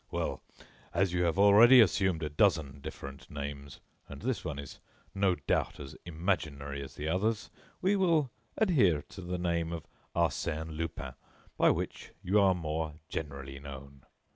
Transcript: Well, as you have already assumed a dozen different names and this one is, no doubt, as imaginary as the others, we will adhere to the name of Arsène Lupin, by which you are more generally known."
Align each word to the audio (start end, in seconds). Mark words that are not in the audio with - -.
Well, 0.09 0.41
as 0.95 1.13
you 1.13 1.25
have 1.25 1.37
already 1.37 1.79
assumed 1.79 2.23
a 2.23 2.29
dozen 2.31 2.79
different 2.81 3.29
names 3.29 3.81
and 4.09 4.19
this 4.19 4.43
one 4.43 4.57
is, 4.57 4.79
no 5.13 5.35
doubt, 5.35 5.79
as 5.79 5.95
imaginary 6.05 6.81
as 6.81 6.95
the 6.95 7.07
others, 7.07 7.51
we 7.83 7.95
will 7.95 8.31
adhere 8.57 9.03
to 9.09 9.21
the 9.21 9.37
name 9.37 9.71
of 9.71 9.85
Arsène 10.15 10.75
Lupin, 10.75 11.13
by 11.55 11.69
which 11.69 12.13
you 12.23 12.39
are 12.39 12.55
more 12.55 12.95
generally 13.09 13.59
known." 13.59 14.03